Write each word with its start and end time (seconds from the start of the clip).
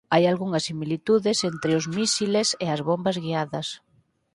Hai 0.13 0.23
algunhas 0.27 0.65
similitudes 0.69 1.37
entre 1.51 1.71
os 1.79 1.85
mísiles 1.97 2.47
e 2.65 2.67
as 2.75 2.81
bombas 2.89 3.17
guiadas. 3.25 3.67